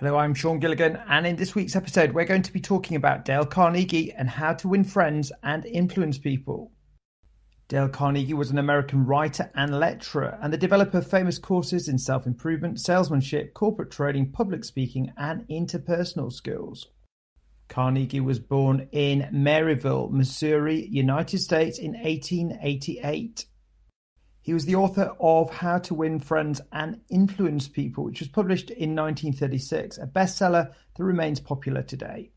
Hello, 0.00 0.16
I'm 0.16 0.32
Sean 0.32 0.58
Gilligan, 0.58 0.98
and 1.10 1.26
in 1.26 1.36
this 1.36 1.54
week's 1.54 1.76
episode, 1.76 2.12
we're 2.12 2.24
going 2.24 2.40
to 2.40 2.52
be 2.54 2.60
talking 2.62 2.96
about 2.96 3.26
Dale 3.26 3.44
Carnegie 3.44 4.10
and 4.14 4.30
how 4.30 4.54
to 4.54 4.66
win 4.66 4.82
friends 4.82 5.30
and 5.42 5.66
influence 5.66 6.16
people. 6.16 6.72
Dale 7.68 7.90
Carnegie 7.90 8.32
was 8.32 8.50
an 8.50 8.56
American 8.56 9.04
writer 9.04 9.50
and 9.54 9.78
lecturer, 9.78 10.38
and 10.40 10.54
the 10.54 10.56
developer 10.56 10.96
of 10.96 11.06
famous 11.06 11.38
courses 11.38 11.86
in 11.86 11.98
self 11.98 12.26
improvement, 12.26 12.80
salesmanship, 12.80 13.52
corporate 13.52 13.90
trading, 13.90 14.32
public 14.32 14.64
speaking, 14.64 15.12
and 15.18 15.46
interpersonal 15.48 16.32
skills. 16.32 16.86
Carnegie 17.68 18.20
was 18.20 18.38
born 18.38 18.88
in 18.92 19.28
Maryville, 19.34 20.10
Missouri, 20.10 20.86
United 20.86 21.40
States 21.40 21.78
in 21.78 21.92
1888. 21.92 23.44
He 24.50 24.54
was 24.54 24.66
the 24.66 24.74
author 24.74 25.14
of 25.20 25.48
How 25.48 25.78
to 25.78 25.94
Win 25.94 26.18
Friends 26.18 26.60
and 26.72 27.02
Influence 27.08 27.68
People, 27.68 28.02
which 28.02 28.18
was 28.18 28.28
published 28.28 28.70
in 28.70 28.96
1936, 28.96 29.96
a 29.98 30.08
bestseller 30.08 30.72
that 30.96 31.04
remains 31.04 31.38
popular 31.38 31.82
today. 31.82 32.32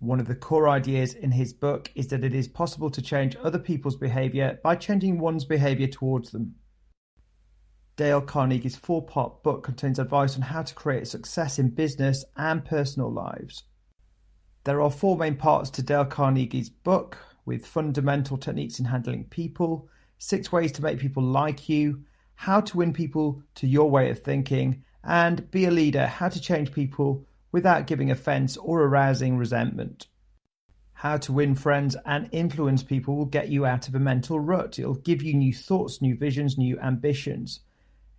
One 0.00 0.18
of 0.18 0.26
the 0.26 0.34
core 0.34 0.68
ideas 0.68 1.14
in 1.14 1.30
his 1.30 1.52
book 1.52 1.92
is 1.94 2.08
that 2.08 2.24
it 2.24 2.34
is 2.34 2.48
possible 2.48 2.90
to 2.90 3.00
change 3.00 3.36
other 3.36 3.60
people's 3.60 3.94
behavior 3.94 4.58
by 4.64 4.74
changing 4.74 5.20
one's 5.20 5.44
behavior 5.44 5.86
towards 5.86 6.32
them. 6.32 6.56
Dale 7.94 8.20
Carnegie's 8.20 8.74
four 8.74 9.06
part 9.06 9.44
book 9.44 9.62
contains 9.62 10.00
advice 10.00 10.34
on 10.34 10.42
how 10.42 10.62
to 10.62 10.74
create 10.74 11.06
success 11.06 11.60
in 11.60 11.76
business 11.76 12.24
and 12.36 12.64
personal 12.64 13.12
lives. 13.12 13.62
There 14.64 14.82
are 14.82 14.90
four 14.90 15.16
main 15.16 15.36
parts 15.36 15.70
to 15.70 15.82
Dale 15.84 16.06
Carnegie's 16.06 16.70
book, 16.70 17.18
with 17.46 17.64
fundamental 17.64 18.36
techniques 18.36 18.80
in 18.80 18.86
handling 18.86 19.26
people, 19.26 19.88
six 20.18 20.50
ways 20.50 20.72
to 20.72 20.82
make 20.82 20.98
people 20.98 21.22
like 21.22 21.68
you, 21.68 22.04
how 22.34 22.60
to 22.60 22.76
win 22.76 22.92
people 22.92 23.42
to 23.56 23.66
your 23.66 23.90
way 23.90 24.10
of 24.10 24.22
thinking, 24.22 24.82
and 25.02 25.50
be 25.50 25.66
a 25.66 25.70
leader, 25.70 26.06
how 26.06 26.28
to 26.28 26.40
change 26.40 26.72
people 26.72 27.24
without 27.52 27.86
giving 27.86 28.10
offense 28.10 28.56
or 28.56 28.82
arousing 28.82 29.36
resentment. 29.36 30.08
How 30.92 31.18
to 31.18 31.32
win 31.32 31.54
friends 31.54 31.96
and 32.06 32.28
influence 32.32 32.82
people 32.82 33.16
will 33.16 33.26
get 33.26 33.48
you 33.48 33.66
out 33.66 33.88
of 33.88 33.94
a 33.94 34.00
mental 34.00 34.40
rut. 34.40 34.78
It'll 34.78 34.94
give 34.94 35.22
you 35.22 35.34
new 35.34 35.52
thoughts, 35.52 36.00
new 36.00 36.16
visions, 36.16 36.56
new 36.56 36.78
ambitions. 36.80 37.60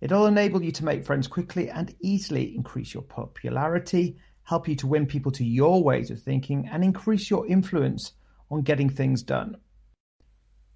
It'll 0.00 0.26
enable 0.26 0.62
you 0.62 0.72
to 0.72 0.84
make 0.84 1.04
friends 1.04 1.26
quickly 1.26 1.68
and 1.68 1.94
easily, 2.00 2.54
increase 2.54 2.94
your 2.94 3.02
popularity, 3.02 4.16
help 4.44 4.68
you 4.68 4.76
to 4.76 4.86
win 4.86 5.06
people 5.06 5.32
to 5.32 5.44
your 5.44 5.82
ways 5.82 6.10
of 6.10 6.22
thinking, 6.22 6.68
and 6.70 6.84
increase 6.84 7.28
your 7.28 7.46
influence 7.46 8.12
on 8.50 8.62
getting 8.62 8.88
things 8.88 9.22
done. 9.22 9.56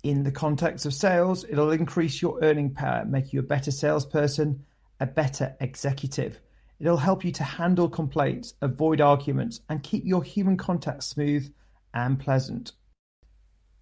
In 0.03 0.23
the 0.23 0.33
context 0.33 0.87
of 0.87 0.95
sales, 0.95 1.45
it'll 1.49 1.73
increase 1.73 2.23
your 2.23 2.39
earning 2.43 2.73
power, 2.73 3.05
make 3.05 3.33
you 3.33 3.41
a 3.41 3.43
better 3.43 3.71
salesperson, 3.71 4.65
a 4.99 5.07
better 5.07 5.55
executive. 5.61 6.41
It'll 6.79 6.97
help 6.97 7.23
you 7.23 7.33
to 7.33 7.45
handle 7.45 7.89
complaints, 7.89 8.55
avoid 8.63 9.03
arguments, 9.03 9.61
and 9.69 9.83
keep 9.83 10.07
your 10.07 10.23
human 10.23 10.57
contact 10.57 11.03
smooth 11.05 11.53
and 11.93 12.19
pleasant. 12.19 12.73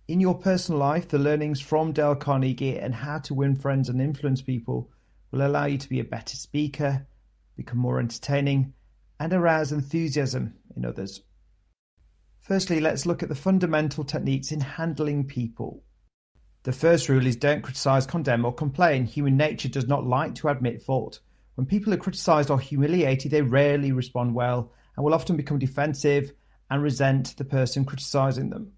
In 0.08 0.19
your 0.19 0.34
personal 0.34 0.80
life, 0.80 1.06
the 1.06 1.19
learnings 1.19 1.61
from 1.61 1.92
Dale 1.92 2.16
Carnegie 2.16 2.78
and 2.78 2.94
how 2.94 3.19
to 3.19 3.34
win 3.34 3.55
friends 3.55 3.89
and 3.89 4.00
influence 4.00 4.42
people 4.42 4.91
will 5.30 5.46
allow 5.46 5.66
you 5.66 5.78
to 5.78 5.89
be 5.89 6.00
a 6.00 6.05
better 6.05 6.34
speaker, 6.34 7.06
become 7.56 7.78
more 7.78 8.00
entertaining, 8.00 8.72
and 9.20 9.33
arouse 9.33 9.70
enthusiasm 9.70 10.55
in 10.74 10.84
others. 10.84 11.22
Firstly, 12.41 12.80
let's 12.80 13.06
look 13.06 13.22
at 13.22 13.28
the 13.28 13.34
fundamental 13.34 14.02
techniques 14.02 14.50
in 14.50 14.61
handling 14.61 15.24
people. 15.24 15.84
The 16.64 16.73
first 16.73 17.09
rule 17.09 17.27
is 17.27 17.37
don't 17.37 17.62
criticize, 17.62 18.06
condemn, 18.06 18.45
or 18.45 18.53
complain. 18.53 19.06
Human 19.06 19.37
nature 19.37 19.69
does 19.69 19.87
not 19.87 20.06
like 20.06 20.34
to 20.37 20.48
admit 20.48 20.83
fault. 20.83 21.20
When 21.55 21.67
people 21.67 21.92
are 21.95 21.98
criticized 21.98 22.51
or 22.51 22.59
humiliated, 22.61 23.31
they 23.31 23.42
rarely 23.42 23.92
respond 23.92 24.34
well 24.34 24.73
and 24.97 25.05
will 25.05 25.14
often 25.14 25.36
become 25.36 25.59
defensive 25.59 26.33
and 26.70 26.83
resent 26.83 27.36
the 27.36 27.45
person 27.45 27.84
criticizing 27.84 28.51
them. 28.51 28.73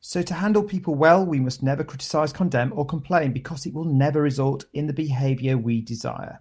So, 0.00 0.20
to 0.22 0.34
handle 0.34 0.64
people 0.64 0.96
well, 0.96 1.24
we 1.24 1.38
must 1.38 1.62
never 1.62 1.84
criticize, 1.84 2.32
condemn, 2.32 2.72
or 2.74 2.84
complain 2.84 3.32
because 3.32 3.66
it 3.66 3.72
will 3.72 3.84
never 3.84 4.20
result 4.20 4.64
in 4.72 4.88
the 4.88 4.92
behavior 4.92 5.56
we 5.56 5.80
desire. 5.80 6.40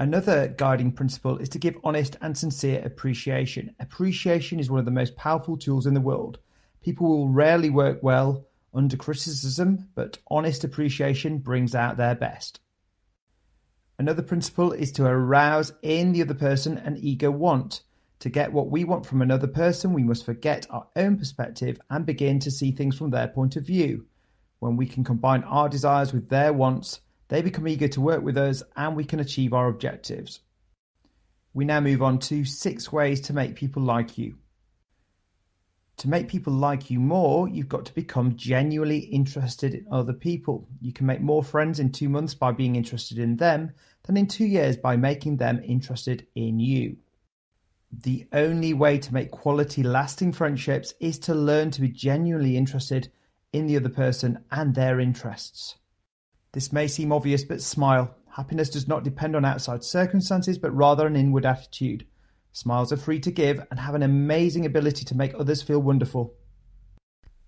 Another 0.00 0.48
guiding 0.48 0.90
principle 0.90 1.38
is 1.38 1.48
to 1.50 1.58
give 1.58 1.76
honest 1.84 2.16
and 2.22 2.36
sincere 2.36 2.82
appreciation. 2.84 3.74
Appreciation 3.78 4.58
is 4.58 4.70
one 4.70 4.80
of 4.80 4.84
the 4.84 4.90
most 4.90 5.14
powerful 5.14 5.56
tools 5.56 5.86
in 5.86 5.94
the 5.94 6.00
world. 6.00 6.38
People 6.82 7.06
will 7.06 7.28
rarely 7.28 7.70
work 7.70 8.02
well 8.02 8.46
under 8.72 8.96
criticism, 8.96 9.88
but 9.94 10.18
honest 10.28 10.64
appreciation 10.64 11.38
brings 11.38 11.74
out 11.74 11.96
their 11.96 12.14
best. 12.14 12.60
Another 13.98 14.22
principle 14.22 14.72
is 14.72 14.92
to 14.92 15.04
arouse 15.04 15.72
in 15.82 16.12
the 16.12 16.22
other 16.22 16.34
person 16.34 16.78
an 16.78 16.96
eager 17.00 17.30
want. 17.30 17.82
To 18.20 18.30
get 18.30 18.52
what 18.52 18.70
we 18.70 18.84
want 18.84 19.06
from 19.06 19.22
another 19.22 19.46
person, 19.46 19.92
we 19.92 20.02
must 20.02 20.24
forget 20.24 20.66
our 20.70 20.86
own 20.96 21.18
perspective 21.18 21.80
and 21.90 22.06
begin 22.06 22.38
to 22.40 22.50
see 22.50 22.72
things 22.72 22.96
from 22.96 23.10
their 23.10 23.28
point 23.28 23.56
of 23.56 23.66
view. 23.66 24.06
When 24.58 24.76
we 24.76 24.86
can 24.86 25.04
combine 25.04 25.42
our 25.44 25.68
desires 25.68 26.12
with 26.12 26.28
their 26.28 26.52
wants, 26.52 27.00
they 27.28 27.42
become 27.42 27.68
eager 27.68 27.88
to 27.88 28.00
work 28.00 28.22
with 28.22 28.36
us 28.36 28.62
and 28.76 28.96
we 28.96 29.04
can 29.04 29.20
achieve 29.20 29.52
our 29.52 29.68
objectives. 29.68 30.40
We 31.54 31.64
now 31.64 31.80
move 31.80 32.02
on 32.02 32.18
to 32.20 32.44
six 32.44 32.92
ways 32.92 33.22
to 33.22 33.32
make 33.32 33.54
people 33.54 33.82
like 33.82 34.18
you. 34.18 34.36
To 36.00 36.08
make 36.08 36.28
people 36.28 36.54
like 36.54 36.88
you 36.88 36.98
more, 36.98 37.46
you've 37.46 37.68
got 37.68 37.84
to 37.84 37.94
become 37.94 38.34
genuinely 38.34 39.00
interested 39.00 39.74
in 39.74 39.86
other 39.92 40.14
people. 40.14 40.66
You 40.80 40.94
can 40.94 41.04
make 41.04 41.20
more 41.20 41.42
friends 41.42 41.78
in 41.78 41.92
two 41.92 42.08
months 42.08 42.32
by 42.32 42.52
being 42.52 42.74
interested 42.74 43.18
in 43.18 43.36
them 43.36 43.72
than 44.04 44.16
in 44.16 44.26
two 44.26 44.46
years 44.46 44.78
by 44.78 44.96
making 44.96 45.36
them 45.36 45.60
interested 45.62 46.26
in 46.34 46.58
you. 46.58 46.96
The 47.92 48.26
only 48.32 48.72
way 48.72 48.96
to 48.96 49.12
make 49.12 49.30
quality, 49.30 49.82
lasting 49.82 50.32
friendships 50.32 50.94
is 51.00 51.18
to 51.18 51.34
learn 51.34 51.70
to 51.72 51.82
be 51.82 51.90
genuinely 51.90 52.56
interested 52.56 53.12
in 53.52 53.66
the 53.66 53.76
other 53.76 53.90
person 53.90 54.42
and 54.50 54.74
their 54.74 55.00
interests. 55.00 55.76
This 56.52 56.72
may 56.72 56.88
seem 56.88 57.12
obvious, 57.12 57.44
but 57.44 57.60
smile. 57.60 58.14
Happiness 58.30 58.70
does 58.70 58.88
not 58.88 59.04
depend 59.04 59.36
on 59.36 59.44
outside 59.44 59.84
circumstances, 59.84 60.56
but 60.56 60.74
rather 60.74 61.06
an 61.06 61.14
inward 61.14 61.44
attitude. 61.44 62.06
Smiles 62.52 62.92
are 62.92 62.96
free 62.96 63.20
to 63.20 63.30
give 63.30 63.64
and 63.70 63.78
have 63.78 63.94
an 63.94 64.02
amazing 64.02 64.66
ability 64.66 65.04
to 65.04 65.16
make 65.16 65.34
others 65.34 65.62
feel 65.62 65.78
wonderful. 65.78 66.34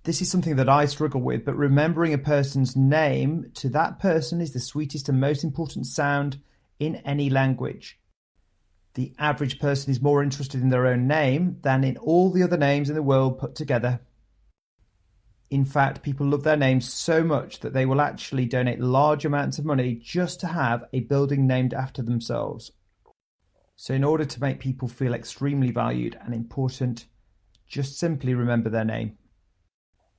This 0.04 0.20
is 0.20 0.30
something 0.30 0.56
that 0.56 0.68
I 0.68 0.86
struggle 0.86 1.20
with, 1.20 1.44
but 1.44 1.56
remembering 1.56 2.12
a 2.12 2.18
person's 2.18 2.76
name 2.76 3.50
to 3.54 3.68
that 3.70 4.00
person 4.00 4.40
is 4.40 4.52
the 4.52 4.60
sweetest 4.60 5.08
and 5.08 5.20
most 5.20 5.44
important 5.44 5.86
sound 5.86 6.40
in 6.78 6.96
any 6.96 7.30
language. 7.30 8.00
The 8.94 9.14
average 9.18 9.58
person 9.58 9.90
is 9.90 10.02
more 10.02 10.22
interested 10.22 10.60
in 10.60 10.70
their 10.70 10.86
own 10.86 11.06
name 11.06 11.58
than 11.62 11.84
in 11.84 11.96
all 11.96 12.30
the 12.30 12.42
other 12.42 12.56
names 12.56 12.88
in 12.88 12.94
the 12.94 13.02
world 13.02 13.38
put 13.38 13.54
together. 13.54 14.00
In 15.50 15.64
fact, 15.64 16.02
people 16.02 16.26
love 16.26 16.42
their 16.42 16.56
names 16.56 16.92
so 16.92 17.22
much 17.22 17.60
that 17.60 17.72
they 17.72 17.86
will 17.86 18.00
actually 18.00 18.46
donate 18.46 18.80
large 18.80 19.24
amounts 19.24 19.58
of 19.58 19.64
money 19.64 19.94
just 19.94 20.40
to 20.40 20.46
have 20.46 20.84
a 20.92 21.00
building 21.00 21.46
named 21.46 21.74
after 21.74 22.02
themselves. 22.02 22.72
So, 23.76 23.94
in 23.94 24.04
order 24.04 24.24
to 24.24 24.40
make 24.40 24.60
people 24.60 24.88
feel 24.88 25.14
extremely 25.14 25.70
valued 25.70 26.18
and 26.24 26.34
important, 26.34 27.06
just 27.66 27.98
simply 27.98 28.34
remember 28.34 28.70
their 28.70 28.84
name. 28.84 29.16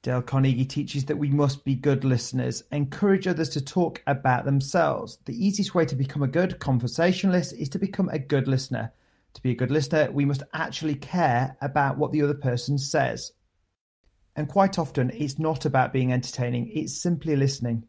Dale 0.01 0.21
Carnegie 0.21 0.65
teaches 0.65 1.05
that 1.05 1.17
we 1.17 1.29
must 1.29 1.63
be 1.63 1.75
good 1.75 2.03
listeners, 2.03 2.63
encourage 2.73 3.25
others 3.25 3.47
to 3.49 3.63
talk 3.63 4.03
about 4.05 4.43
themselves. 4.43 5.17
The 5.23 5.45
easiest 5.45 5.73
way 5.73 5.85
to 5.85 5.95
become 5.95 6.21
a 6.21 6.27
good 6.27 6.59
conversationalist 6.59 7.53
is 7.53 7.69
to 7.69 7.79
become 7.79 8.09
a 8.09 8.19
good 8.19 8.49
listener. 8.49 8.91
To 9.35 9.41
be 9.41 9.51
a 9.51 9.55
good 9.55 9.71
listener, 9.71 10.11
we 10.11 10.25
must 10.25 10.43
actually 10.53 10.95
care 10.95 11.55
about 11.61 11.97
what 11.97 12.11
the 12.11 12.21
other 12.21 12.33
person 12.33 12.77
says. 12.77 13.31
And 14.35 14.49
quite 14.49 14.77
often, 14.77 15.09
it's 15.11 15.39
not 15.39 15.63
about 15.63 15.93
being 15.93 16.11
entertaining, 16.11 16.69
it's 16.73 16.93
simply 16.93 17.37
listening. 17.37 17.87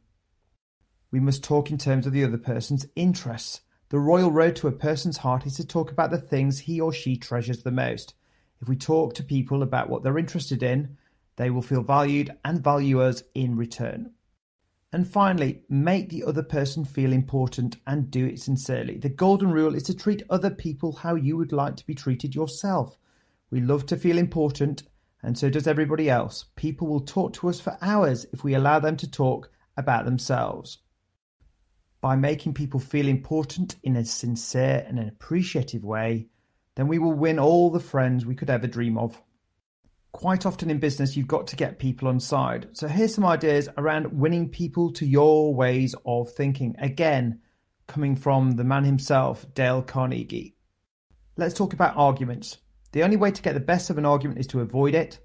We 1.11 1.19
must 1.19 1.43
talk 1.43 1.71
in 1.73 1.79
terms 1.79 2.07
of 2.07 2.13
the 2.13 2.23
other 2.23 2.39
person's 2.39 2.87
interests. 2.95 3.61
The 3.95 4.01
royal 4.01 4.33
road 4.33 4.57
to 4.57 4.67
a 4.67 4.73
person's 4.73 5.19
heart 5.19 5.47
is 5.47 5.55
to 5.55 5.65
talk 5.65 5.93
about 5.93 6.11
the 6.11 6.19
things 6.19 6.59
he 6.59 6.81
or 6.81 6.93
she 6.93 7.17
treasures 7.17 7.63
the 7.63 7.71
most. 7.71 8.15
If 8.61 8.69
we 8.69 8.75
talk 8.75 9.15
to 9.15 9.23
people 9.23 9.63
about 9.63 9.89
what 9.89 10.03
they're 10.03 10.19
interested 10.19 10.65
in, 10.65 10.97
they 11.37 11.49
will 11.49 11.63
feel 11.63 11.85
valued 11.85 12.37
and 12.45 12.61
value 12.61 13.01
us 13.01 13.23
in 13.37 13.57
return. 13.57 14.11
And 14.93 15.07
finally, 15.07 15.63
make 15.69 16.09
the 16.09 16.25
other 16.25 16.43
person 16.43 16.85
feel 16.85 17.13
important 17.13 17.77
and 17.87 18.11
do 18.11 18.27
it 18.27 18.41
sincerely. 18.41 18.99
The 18.99 19.11
golden 19.11 19.53
rule 19.53 19.77
is 19.77 19.85
to 19.85 19.95
treat 19.95 20.25
other 20.29 20.51
people 20.51 20.91
how 20.91 21.15
you 21.15 21.37
would 21.37 21.53
like 21.53 21.77
to 21.77 21.87
be 21.87 21.95
treated 21.95 22.35
yourself. 22.35 22.99
We 23.51 23.61
love 23.61 23.87
to 23.87 23.97
feel 23.97 24.19
important, 24.19 24.83
and 25.23 25.39
so 25.39 25.49
does 25.49 25.69
everybody 25.69 26.11
else. 26.11 26.47
People 26.57 26.89
will 26.89 26.99
talk 26.99 27.33
to 27.35 27.49
us 27.49 27.61
for 27.61 27.79
hours 27.81 28.27
if 28.33 28.43
we 28.43 28.55
allow 28.55 28.81
them 28.81 28.97
to 28.97 29.09
talk 29.09 29.53
about 29.77 30.05
themselves 30.05 30.79
by 32.05 32.15
making 32.15 32.53
people 32.53 32.79
feel 32.79 33.09
important 33.09 33.77
in 33.83 33.97
a 33.97 34.05
sincere 34.05 34.85
and 34.87 34.99
an 34.99 35.09
appreciative 35.09 35.83
way, 35.83 36.27
then 36.75 36.87
we 36.87 36.99
will 36.99 37.15
win 37.15 37.39
all 37.39 37.71
the 37.71 37.81
friends 37.81 38.27
we 38.27 38.35
could 38.35 38.51
ever 38.51 38.67
dream 38.67 38.99
of. 38.99 39.19
Quite 40.13 40.45
often 40.45 40.69
in 40.69 40.79
business, 40.79 41.17
you've 41.17 41.27
got 41.27 41.47
to 41.47 41.57
get 41.57 41.79
people 41.79 42.07
on 42.09 42.21
side. 42.21 42.69
So 42.75 42.89
here's 42.89 43.15
some 43.15 43.25
ideas 43.25 43.71
around 43.79 44.13
winning 44.13 44.51
people 44.51 44.93
to 44.93 45.07
your 45.07 45.55
ways 45.55 45.95
of 46.05 46.31
thinking. 46.31 46.77
Again, 46.79 47.41
coming 47.87 48.17
from 48.17 48.51
the 48.51 48.65
man 48.65 48.85
himself, 48.85 49.47
Dale 49.55 49.81
Carnegie. 49.81 50.57
Let's 51.39 51.55
talk 51.55 51.73
about 51.73 51.97
arguments. 51.97 52.59
The 52.93 53.03
only 53.03 53.17
way 53.17 53.31
to 53.31 53.41
get 53.41 53.55
the 53.55 53.61
best 53.61 53.89
of 53.89 53.97
an 53.97 54.05
argument 54.05 54.41
is 54.41 54.47
to 54.49 54.61
avoid 54.61 54.95
it. 54.95 55.21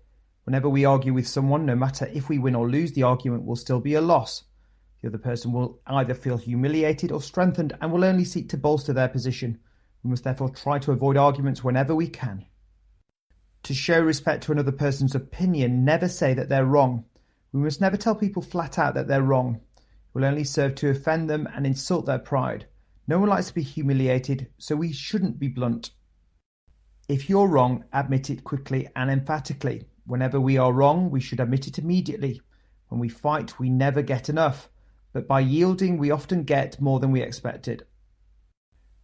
Whenever 0.45 0.69
we 0.69 0.85
argue 0.85 1.13
with 1.13 1.27
someone, 1.27 1.65
no 1.65 1.75
matter 1.75 2.09
if 2.13 2.29
we 2.29 2.39
win 2.39 2.55
or 2.55 2.69
lose, 2.69 2.93
the 2.93 3.03
argument 3.03 3.43
will 3.43 3.57
still 3.57 3.81
be 3.81 3.95
a 3.95 4.01
loss. 4.01 4.45
The 5.01 5.07
other 5.07 5.17
person 5.17 5.53
will 5.53 5.79
either 5.87 6.13
feel 6.13 6.37
humiliated 6.37 7.11
or 7.11 7.21
strengthened 7.21 7.73
and 7.79 7.91
will 7.91 8.03
only 8.03 8.25
seek 8.25 8.49
to 8.49 8.57
bolster 8.57 8.91
their 8.91 9.07
position. 9.07 9.59
We 10.03 10.09
must 10.09 10.23
therefore 10.23 10.49
try 10.49 10.79
to 10.79 10.91
avoid 10.91 11.17
arguments 11.17 11.63
whenever 11.63 11.95
we 11.95 12.07
can. 12.07 12.45
To 13.63 13.73
show 13.73 13.99
respect 14.01 14.43
to 14.43 14.51
another 14.51 14.71
person's 14.71 15.15
opinion, 15.15 15.85
never 15.85 16.07
say 16.07 16.33
that 16.33 16.49
they're 16.49 16.65
wrong. 16.65 17.05
We 17.51 17.61
must 17.61 17.81
never 17.81 17.97
tell 17.97 18.15
people 18.15 18.41
flat 18.41 18.77
out 18.77 18.93
that 18.95 19.07
they're 19.07 19.23
wrong. 19.23 19.61
It 19.77 19.83
will 20.13 20.25
only 20.25 20.43
serve 20.43 20.75
to 20.75 20.89
offend 20.89 21.29
them 21.29 21.47
and 21.53 21.65
insult 21.65 22.05
their 22.05 22.19
pride. 22.19 22.67
No 23.07 23.19
one 23.19 23.29
likes 23.29 23.47
to 23.47 23.53
be 23.53 23.63
humiliated, 23.63 24.47
so 24.57 24.75
we 24.75 24.91
shouldn't 24.91 25.39
be 25.39 25.47
blunt. 25.47 25.91
If 27.07 27.29
you're 27.29 27.47
wrong, 27.47 27.85
admit 27.91 28.29
it 28.29 28.43
quickly 28.43 28.87
and 28.95 29.09
emphatically. 29.09 29.85
Whenever 30.05 30.39
we 30.39 30.57
are 30.57 30.73
wrong, 30.73 31.09
we 31.09 31.19
should 31.19 31.39
admit 31.39 31.67
it 31.67 31.79
immediately. 31.79 32.41
When 32.89 32.99
we 32.99 33.09
fight, 33.09 33.59
we 33.59 33.69
never 33.69 34.01
get 34.01 34.29
enough, 34.29 34.69
but 35.13 35.27
by 35.27 35.39
yielding, 35.39 35.97
we 35.97 36.11
often 36.11 36.43
get 36.43 36.79
more 36.79 36.99
than 36.99 37.11
we 37.11 37.21
expected. 37.21 37.85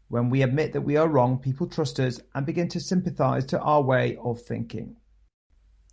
When 0.07 0.29
we 0.29 0.43
admit 0.43 0.73
that 0.73 0.81
we 0.81 0.97
are 0.97 1.07
wrong, 1.07 1.39
people 1.39 1.67
trust 1.67 1.99
us 1.99 2.19
and 2.35 2.45
begin 2.45 2.67
to 2.69 2.79
sympathize 2.79 3.45
to 3.47 3.59
our 3.59 3.81
way 3.81 4.17
of 4.23 4.41
thinking. 4.41 4.97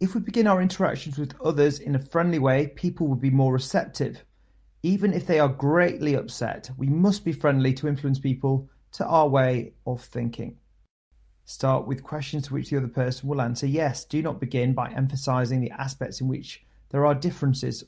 If 0.00 0.14
we 0.14 0.20
begin 0.20 0.46
our 0.46 0.60
interactions 0.60 1.16
with 1.16 1.40
others 1.40 1.78
in 1.78 1.94
a 1.94 1.98
friendly 1.98 2.38
way, 2.38 2.66
people 2.66 3.06
will 3.06 3.16
be 3.16 3.30
more 3.30 3.52
receptive. 3.52 4.24
Even 4.82 5.12
if 5.12 5.26
they 5.26 5.38
are 5.38 5.48
greatly 5.48 6.14
upset, 6.14 6.70
we 6.76 6.88
must 6.88 7.24
be 7.24 7.32
friendly 7.32 7.72
to 7.74 7.88
influence 7.88 8.18
people 8.18 8.68
to 8.92 9.06
our 9.06 9.28
way 9.28 9.74
of 9.86 10.02
thinking. 10.02 10.58
Start 11.44 11.86
with 11.86 12.02
questions 12.02 12.46
to 12.46 12.54
which 12.54 12.70
the 12.70 12.76
other 12.76 12.88
person 12.88 13.28
will 13.28 13.40
answer 13.40 13.66
yes. 13.66 14.04
Do 14.04 14.20
not 14.22 14.40
begin 14.40 14.74
by 14.74 14.90
emphasizing 14.90 15.60
the 15.60 15.70
aspects 15.70 16.20
in 16.20 16.28
which 16.28 16.64
there 16.90 17.06
are 17.06 17.14
differences. 17.14 17.84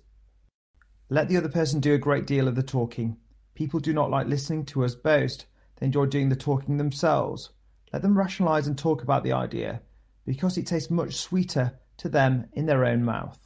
Let 1.11 1.29
the 1.29 1.37
other 1.37 1.49
person 1.49 1.81
do 1.81 1.95
a 1.95 1.99
great 1.99 2.27
deal 2.27 2.49
of 2.49 2.55
the 2.55 2.63
talking. 2.63 3.19
People 3.55 3.79
do 3.79 3.93
not 3.93 4.11
like 4.11 4.27
listening 4.27 4.65
to 4.67 4.85
us 4.85 4.95
boast, 4.95 5.47
they 5.77 5.87
enjoy 5.87 6.07
doing 6.07 6.29
the 6.29 6.37
talking 6.37 6.77
themselves. 6.77 7.51
Let 7.93 8.03
them 8.03 8.17
rationalize 8.17 8.67
and 8.67 8.77
talk 8.77 9.03
about 9.03 9.23
the 9.23 9.33
idea, 9.33 9.83
because 10.25 10.57
it 10.57 10.67
tastes 10.67 10.91
much 10.91 11.15
sweeter 11.15 11.79
to 11.99 12.09
them 12.09 12.47
in 12.55 12.67
their 12.67 12.85
own 12.85 13.05
mouth. 13.05 13.39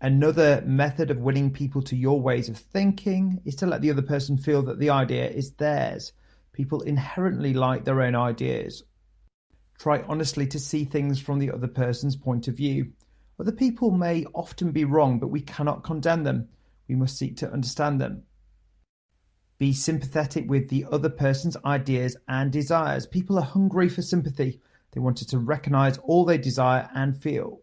Another 0.00 0.62
method 0.64 1.10
of 1.10 1.18
winning 1.18 1.50
people 1.50 1.82
to 1.82 1.96
your 1.96 2.20
ways 2.20 2.48
of 2.48 2.58
thinking 2.58 3.40
is 3.44 3.54
to 3.56 3.66
let 3.66 3.82
the 3.82 3.90
other 3.90 4.02
person 4.02 4.36
feel 4.36 4.62
that 4.62 4.78
the 4.78 4.90
idea 4.90 5.28
is 5.28 5.52
theirs. 5.52 6.12
People 6.52 6.80
inherently 6.82 7.54
like 7.54 7.84
their 7.84 8.02
own 8.02 8.14
ideas. 8.14 8.82
Try 9.78 10.02
honestly 10.02 10.46
to 10.46 10.58
see 10.58 10.84
things 10.84 11.20
from 11.20 11.38
the 11.38 11.50
other 11.50 11.68
person's 11.68 12.16
point 12.16 12.48
of 12.48 12.56
view. 12.56 12.92
Other 13.42 13.50
people 13.50 13.90
may 13.90 14.24
often 14.34 14.70
be 14.70 14.84
wrong, 14.84 15.18
but 15.18 15.26
we 15.26 15.40
cannot 15.40 15.82
condemn 15.82 16.22
them. 16.22 16.46
We 16.86 16.94
must 16.94 17.18
seek 17.18 17.36
to 17.38 17.52
understand 17.52 18.00
them. 18.00 18.22
Be 19.58 19.72
sympathetic 19.72 20.48
with 20.48 20.68
the 20.68 20.86
other 20.92 21.08
person's 21.08 21.56
ideas 21.64 22.16
and 22.28 22.52
desires. 22.52 23.04
People 23.04 23.40
are 23.40 23.44
hungry 23.44 23.88
for 23.88 24.00
sympathy. 24.00 24.60
They 24.92 25.00
wanted 25.00 25.28
to 25.30 25.40
recognize 25.40 25.98
all 26.04 26.24
they 26.24 26.38
desire 26.38 26.88
and 26.94 27.20
feel. 27.20 27.62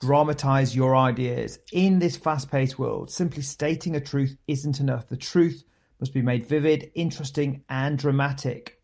Dramatize 0.00 0.74
your 0.74 0.96
ideas. 0.96 1.60
In 1.70 2.00
this 2.00 2.16
fast 2.16 2.50
paced 2.50 2.76
world, 2.76 3.08
simply 3.08 3.42
stating 3.42 3.94
a 3.94 4.00
truth 4.00 4.36
isn't 4.48 4.80
enough. 4.80 5.06
The 5.06 5.16
truth 5.16 5.62
must 6.00 6.12
be 6.12 6.22
made 6.22 6.44
vivid, 6.44 6.90
interesting, 6.96 7.62
and 7.68 7.96
dramatic. 7.96 8.82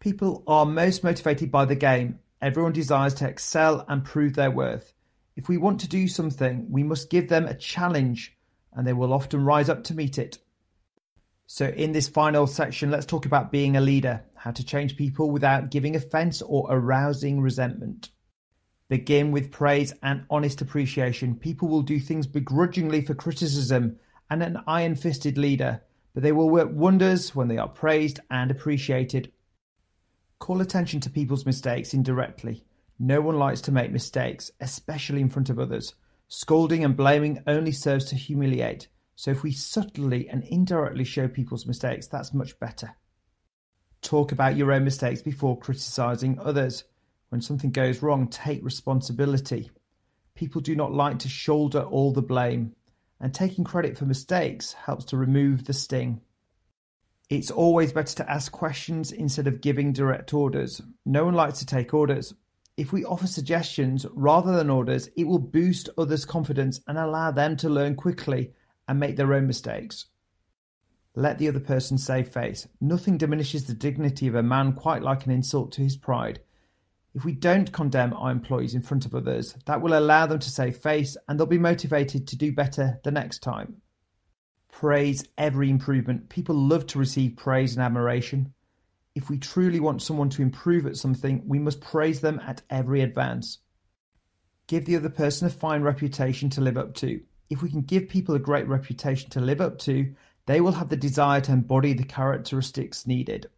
People 0.00 0.42
are 0.46 0.66
most 0.66 1.02
motivated 1.02 1.50
by 1.50 1.64
the 1.64 1.76
game. 1.76 2.18
Everyone 2.42 2.72
desires 2.72 3.14
to 3.14 3.28
excel 3.28 3.84
and 3.88 4.04
prove 4.04 4.34
their 4.34 4.50
worth. 4.50 4.92
If 5.36 5.48
we 5.48 5.56
want 5.56 5.78
to 5.80 5.88
do 5.88 6.08
something, 6.08 6.66
we 6.68 6.82
must 6.82 7.08
give 7.08 7.28
them 7.28 7.46
a 7.46 7.54
challenge, 7.54 8.36
and 8.72 8.84
they 8.84 8.92
will 8.92 9.12
often 9.12 9.44
rise 9.44 9.68
up 9.68 9.84
to 9.84 9.94
meet 9.94 10.18
it. 10.18 10.38
So, 11.46 11.66
in 11.66 11.92
this 11.92 12.08
final 12.08 12.48
section, 12.48 12.90
let's 12.90 13.06
talk 13.06 13.26
about 13.26 13.52
being 13.52 13.76
a 13.76 13.80
leader, 13.80 14.24
how 14.34 14.50
to 14.50 14.64
change 14.64 14.96
people 14.96 15.30
without 15.30 15.70
giving 15.70 15.94
offense 15.94 16.42
or 16.42 16.66
arousing 16.68 17.40
resentment. 17.40 18.10
Begin 18.88 19.30
with 19.30 19.52
praise 19.52 19.94
and 20.02 20.24
honest 20.28 20.60
appreciation. 20.60 21.36
People 21.36 21.68
will 21.68 21.82
do 21.82 22.00
things 22.00 22.26
begrudgingly 22.26 23.02
for 23.02 23.14
criticism 23.14 24.00
and 24.30 24.42
an 24.42 24.58
iron 24.66 24.96
fisted 24.96 25.38
leader, 25.38 25.80
but 26.12 26.24
they 26.24 26.32
will 26.32 26.50
work 26.50 26.70
wonders 26.72 27.36
when 27.36 27.46
they 27.46 27.58
are 27.58 27.68
praised 27.68 28.18
and 28.30 28.50
appreciated. 28.50 29.30
Call 30.42 30.60
attention 30.60 30.98
to 31.02 31.08
people's 31.08 31.46
mistakes 31.46 31.94
indirectly. 31.94 32.64
No 32.98 33.20
one 33.20 33.38
likes 33.38 33.60
to 33.60 33.70
make 33.70 33.92
mistakes, 33.92 34.50
especially 34.58 35.20
in 35.20 35.28
front 35.28 35.50
of 35.50 35.60
others. 35.60 35.94
Scolding 36.26 36.84
and 36.84 36.96
blaming 36.96 37.44
only 37.46 37.70
serves 37.70 38.06
to 38.06 38.16
humiliate. 38.16 38.88
So 39.14 39.30
if 39.30 39.44
we 39.44 39.52
subtly 39.52 40.28
and 40.28 40.42
indirectly 40.42 41.04
show 41.04 41.28
people's 41.28 41.64
mistakes, 41.64 42.08
that's 42.08 42.34
much 42.34 42.58
better. 42.58 42.96
Talk 44.00 44.32
about 44.32 44.56
your 44.56 44.72
own 44.72 44.82
mistakes 44.82 45.22
before 45.22 45.60
criticizing 45.60 46.40
others. 46.40 46.82
When 47.28 47.40
something 47.40 47.70
goes 47.70 48.02
wrong, 48.02 48.26
take 48.26 48.64
responsibility. 48.64 49.70
People 50.34 50.60
do 50.60 50.74
not 50.74 50.92
like 50.92 51.20
to 51.20 51.28
shoulder 51.28 51.82
all 51.82 52.12
the 52.12 52.20
blame, 52.20 52.74
and 53.20 53.32
taking 53.32 53.62
credit 53.62 53.96
for 53.96 54.06
mistakes 54.06 54.72
helps 54.72 55.04
to 55.04 55.16
remove 55.16 55.66
the 55.66 55.72
sting. 55.72 56.20
It's 57.32 57.50
always 57.50 57.94
better 57.94 58.14
to 58.16 58.30
ask 58.30 58.52
questions 58.52 59.10
instead 59.10 59.46
of 59.46 59.62
giving 59.62 59.94
direct 59.94 60.34
orders. 60.34 60.82
No 61.06 61.24
one 61.24 61.32
likes 61.32 61.60
to 61.60 61.64
take 61.64 61.94
orders. 61.94 62.34
If 62.76 62.92
we 62.92 63.06
offer 63.06 63.26
suggestions 63.26 64.04
rather 64.12 64.54
than 64.54 64.68
orders, 64.68 65.08
it 65.16 65.26
will 65.26 65.38
boost 65.38 65.88
others' 65.96 66.26
confidence 66.26 66.82
and 66.86 66.98
allow 66.98 67.30
them 67.30 67.56
to 67.56 67.70
learn 67.70 67.94
quickly 67.94 68.52
and 68.86 69.00
make 69.00 69.16
their 69.16 69.32
own 69.32 69.46
mistakes. 69.46 70.08
Let 71.14 71.38
the 71.38 71.48
other 71.48 71.58
person 71.58 71.96
save 71.96 72.28
face. 72.28 72.68
Nothing 72.82 73.16
diminishes 73.16 73.64
the 73.64 73.72
dignity 73.72 74.26
of 74.26 74.34
a 74.34 74.42
man 74.42 74.74
quite 74.74 75.00
like 75.00 75.24
an 75.24 75.32
insult 75.32 75.72
to 75.72 75.80
his 75.80 75.96
pride. 75.96 76.40
If 77.14 77.24
we 77.24 77.32
don't 77.32 77.72
condemn 77.72 78.12
our 78.12 78.30
employees 78.30 78.74
in 78.74 78.82
front 78.82 79.06
of 79.06 79.14
others, 79.14 79.56
that 79.64 79.80
will 79.80 79.98
allow 79.98 80.26
them 80.26 80.38
to 80.38 80.50
save 80.50 80.76
face 80.76 81.16
and 81.26 81.40
they'll 81.40 81.46
be 81.46 81.56
motivated 81.56 82.28
to 82.28 82.36
do 82.36 82.52
better 82.52 83.00
the 83.04 83.10
next 83.10 83.38
time 83.38 83.80
praise 84.72 85.24
every 85.38 85.70
improvement. 85.70 86.28
People 86.28 86.56
love 86.56 86.86
to 86.88 86.98
receive 86.98 87.36
praise 87.36 87.76
and 87.76 87.84
admiration. 87.84 88.52
If 89.14 89.30
we 89.30 89.38
truly 89.38 89.78
want 89.78 90.02
someone 90.02 90.30
to 90.30 90.42
improve 90.42 90.86
at 90.86 90.96
something, 90.96 91.42
we 91.46 91.60
must 91.60 91.80
praise 91.80 92.20
them 92.20 92.40
at 92.44 92.62
every 92.68 93.02
advance. 93.02 93.58
Give 94.66 94.84
the 94.84 94.96
other 94.96 95.10
person 95.10 95.46
a 95.46 95.50
fine 95.50 95.82
reputation 95.82 96.50
to 96.50 96.60
live 96.60 96.78
up 96.78 96.94
to. 96.94 97.20
If 97.50 97.62
we 97.62 97.70
can 97.70 97.82
give 97.82 98.08
people 98.08 98.34
a 98.34 98.40
great 98.40 98.66
reputation 98.66 99.28
to 99.30 99.40
live 99.40 99.60
up 99.60 99.78
to, 99.80 100.14
they 100.46 100.60
will 100.60 100.72
have 100.72 100.88
the 100.88 100.96
desire 100.96 101.42
to 101.42 101.52
embody 101.52 101.92
the 101.92 102.04
characteristics 102.04 103.06
needed. 103.06 103.48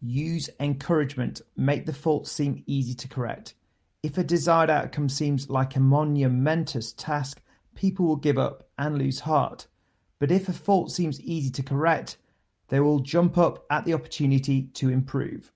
Use 0.00 0.48
encouragement. 0.58 1.42
Make 1.56 1.84
the 1.84 1.92
fault 1.92 2.26
seem 2.26 2.64
easy 2.66 2.94
to 2.94 3.08
correct. 3.08 3.54
If 4.02 4.16
a 4.16 4.24
desired 4.24 4.70
outcome 4.70 5.10
seems 5.10 5.50
like 5.50 5.76
a 5.76 5.80
monumentous 5.80 6.94
task, 6.94 7.42
people 7.74 8.06
will 8.06 8.16
give 8.16 8.38
up 8.38 8.66
and 8.78 8.96
lose 8.96 9.20
heart. 9.20 9.66
But 10.20 10.30
if 10.30 10.48
a 10.48 10.52
fault 10.52 10.92
seems 10.92 11.20
easy 11.22 11.50
to 11.50 11.62
correct, 11.62 12.18
they 12.68 12.78
will 12.78 13.00
jump 13.00 13.36
up 13.36 13.64
at 13.70 13.84
the 13.84 13.94
opportunity 13.94 14.64
to 14.74 14.90
improve. 14.90 15.50